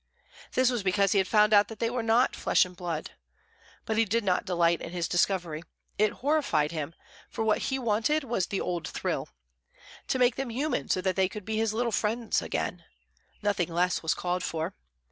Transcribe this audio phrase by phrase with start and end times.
[0.53, 3.11] This was because he had found out that they were not flesh and blood.
[3.85, 5.61] But he did not delight in his discovery:
[5.99, 6.95] it horrified him;
[7.29, 9.29] for what he wanted was the old thrill.
[10.07, 12.83] To make them human so that they could be his little friends again
[13.43, 14.73] nothing less was called for.